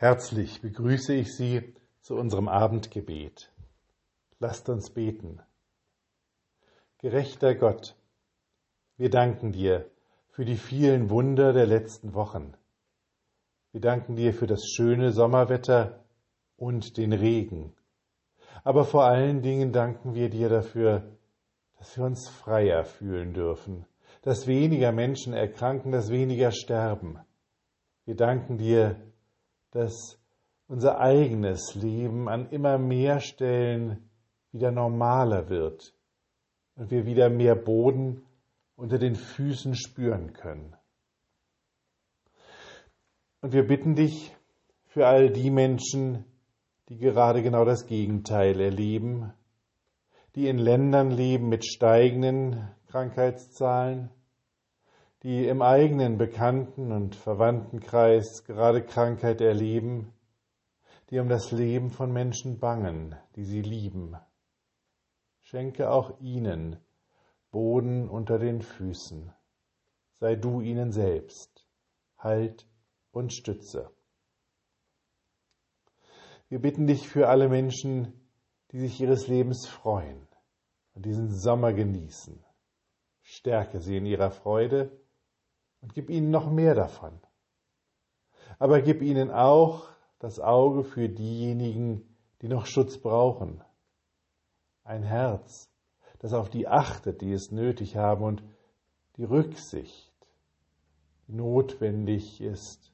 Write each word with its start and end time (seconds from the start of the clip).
Herzlich 0.00 0.62
begrüße 0.62 1.12
ich 1.12 1.36
Sie 1.36 1.74
zu 2.00 2.14
unserem 2.16 2.48
Abendgebet. 2.48 3.52
Lasst 4.38 4.70
uns 4.70 4.88
beten. 4.88 5.42
Gerechter 6.96 7.54
Gott, 7.54 7.94
wir 8.96 9.10
danken 9.10 9.52
dir 9.52 9.90
für 10.30 10.46
die 10.46 10.56
vielen 10.56 11.10
Wunder 11.10 11.52
der 11.52 11.66
letzten 11.66 12.14
Wochen. 12.14 12.54
Wir 13.72 13.82
danken 13.82 14.16
dir 14.16 14.32
für 14.32 14.46
das 14.46 14.64
schöne 14.74 15.12
Sommerwetter 15.12 16.02
und 16.56 16.96
den 16.96 17.12
Regen. 17.12 17.74
Aber 18.64 18.86
vor 18.86 19.04
allen 19.04 19.42
Dingen 19.42 19.70
danken 19.70 20.14
wir 20.14 20.30
dir 20.30 20.48
dafür, 20.48 21.14
dass 21.76 21.98
wir 21.98 22.04
uns 22.06 22.26
freier 22.26 22.86
fühlen 22.86 23.34
dürfen, 23.34 23.84
dass 24.22 24.46
weniger 24.46 24.92
Menschen 24.92 25.34
erkranken, 25.34 25.92
dass 25.92 26.08
weniger 26.08 26.52
sterben. 26.52 27.18
Wir 28.06 28.16
danken 28.16 28.56
dir 28.56 29.09
dass 29.70 30.18
unser 30.66 31.00
eigenes 31.00 31.74
Leben 31.74 32.28
an 32.28 32.48
immer 32.50 32.78
mehr 32.78 33.20
Stellen 33.20 34.10
wieder 34.52 34.70
normaler 34.70 35.48
wird 35.48 35.94
und 36.76 36.90
wir 36.90 37.06
wieder 37.06 37.28
mehr 37.28 37.54
Boden 37.54 38.24
unter 38.76 38.98
den 38.98 39.14
Füßen 39.14 39.74
spüren 39.74 40.32
können. 40.32 40.74
Und 43.40 43.52
wir 43.52 43.66
bitten 43.66 43.94
dich 43.94 44.34
für 44.86 45.06
all 45.06 45.30
die 45.30 45.50
Menschen, 45.50 46.24
die 46.88 46.98
gerade 46.98 47.42
genau 47.42 47.64
das 47.64 47.86
Gegenteil 47.86 48.60
erleben, 48.60 49.32
die 50.34 50.48
in 50.48 50.58
Ländern 50.58 51.10
leben 51.10 51.48
mit 51.48 51.64
steigenden 51.64 52.68
Krankheitszahlen, 52.88 54.10
die 55.22 55.46
im 55.46 55.60
eigenen 55.60 56.16
Bekannten- 56.16 56.92
und 56.92 57.14
Verwandtenkreis 57.14 58.44
gerade 58.44 58.82
Krankheit 58.82 59.40
erleben, 59.40 60.14
die 61.10 61.18
um 61.18 61.28
das 61.28 61.52
Leben 61.52 61.90
von 61.90 62.12
Menschen 62.12 62.58
bangen, 62.58 63.16
die 63.36 63.44
sie 63.44 63.60
lieben. 63.60 64.16
Schenke 65.40 65.90
auch 65.90 66.20
ihnen 66.20 66.76
Boden 67.50 68.08
unter 68.08 68.38
den 68.38 68.62
Füßen. 68.62 69.32
Sei 70.12 70.36
du 70.36 70.60
ihnen 70.60 70.92
selbst 70.92 71.66
Halt 72.16 72.66
und 73.12 73.32
Stütze. 73.32 73.90
Wir 76.48 76.60
bitten 76.60 76.86
dich 76.86 77.08
für 77.08 77.28
alle 77.28 77.48
Menschen, 77.48 78.28
die 78.72 78.78
sich 78.78 79.00
ihres 79.00 79.26
Lebens 79.26 79.66
freuen 79.66 80.28
und 80.94 81.06
diesen 81.06 81.30
Sommer 81.30 81.72
genießen. 81.72 82.44
Stärke 83.22 83.80
sie 83.80 83.96
in 83.96 84.06
ihrer 84.06 84.30
Freude 84.30 85.00
und 85.80 85.94
gib 85.94 86.10
ihnen 86.10 86.30
noch 86.30 86.50
mehr 86.50 86.74
davon. 86.74 87.18
Aber 88.58 88.82
gib 88.82 89.02
ihnen 89.02 89.30
auch 89.30 89.88
das 90.18 90.38
Auge 90.38 90.84
für 90.84 91.08
diejenigen, 91.08 92.16
die 92.42 92.48
noch 92.48 92.66
Schutz 92.66 92.98
brauchen. 92.98 93.62
Ein 94.84 95.02
Herz, 95.02 95.70
das 96.18 96.32
auf 96.32 96.50
die 96.50 96.68
achtet, 96.68 97.20
die 97.22 97.32
es 97.32 97.50
nötig 97.50 97.96
haben 97.96 98.24
und 98.24 98.42
die 99.16 99.24
Rücksicht, 99.24 100.12
die 101.26 101.32
notwendig 101.32 102.40
ist 102.40 102.92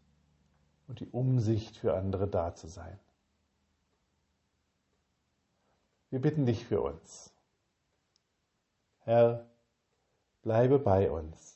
und 0.86 1.00
die 1.00 1.08
Umsicht 1.08 1.76
für 1.76 1.94
andere 1.94 2.28
da 2.28 2.54
zu 2.54 2.68
sein. 2.68 2.98
Wir 6.10 6.20
bitten 6.20 6.46
dich 6.46 6.64
für 6.64 6.80
uns. 6.80 7.34
Herr, 9.00 9.48
bleibe 10.42 10.78
bei 10.78 11.10
uns 11.10 11.55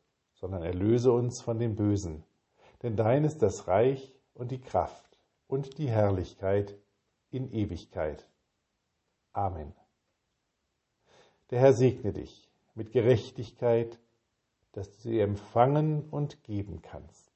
sondern 0.41 0.63
erlöse 0.63 1.11
uns 1.11 1.39
von 1.39 1.59
dem 1.59 1.75
Bösen. 1.75 2.23
Denn 2.81 2.95
dein 2.95 3.23
ist 3.23 3.43
das 3.43 3.67
Reich 3.67 4.11
und 4.33 4.49
die 4.49 4.59
Kraft 4.59 5.19
und 5.47 5.77
die 5.77 5.89
Herrlichkeit 5.89 6.75
in 7.29 7.53
Ewigkeit. 7.53 8.27
Amen. 9.33 9.73
Der 11.51 11.59
Herr 11.59 11.73
segne 11.73 12.11
dich 12.11 12.49
mit 12.73 12.91
Gerechtigkeit, 12.91 13.99
dass 14.71 14.89
du 14.91 15.09
sie 15.09 15.19
empfangen 15.19 16.09
und 16.09 16.43
geben 16.43 16.81
kannst. 16.81 17.29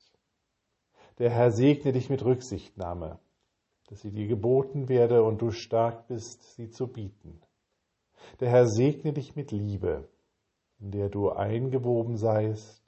Der 1.19 1.29
Herr 1.29 1.51
segne 1.51 1.91
dich 1.91 2.09
mit 2.09 2.25
Rücksichtnahme, 2.25 3.19
dass 3.88 4.01
sie 4.01 4.11
dir 4.11 4.27
geboten 4.27 4.89
werde 4.89 5.23
und 5.23 5.41
du 5.41 5.51
stark 5.51 6.07
bist, 6.07 6.55
sie 6.55 6.69
zu 6.71 6.88
bieten. 6.88 7.39
Der 8.39 8.49
Herr 8.49 8.67
segne 8.67 9.13
dich 9.13 9.35
mit 9.35 9.51
Liebe, 9.51 10.09
in 10.79 10.91
der 10.91 11.09
du 11.09 11.29
eingewoben 11.29 12.17
seist 12.17 12.84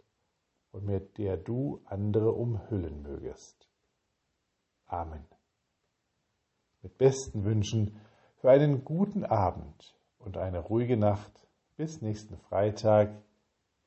und 0.71 0.85
mit 0.85 1.17
der 1.17 1.37
du 1.37 1.81
andere 1.85 2.31
umhüllen 2.31 3.01
mögest. 3.01 3.67
Amen. 4.85 5.25
Mit 6.81 6.97
besten 6.97 7.43
Wünschen 7.43 7.99
für 8.37 8.49
einen 8.49 8.85
guten 8.85 9.25
Abend 9.25 9.95
und 10.19 10.37
eine 10.37 10.59
ruhige 10.59 10.97
Nacht 10.97 11.47
bis 11.75 12.01
nächsten 12.01 12.37
Freitag, 12.37 13.09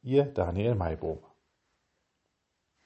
Ihr 0.03 0.25
Daniel 0.25 0.75
Maibohm. 0.75 1.30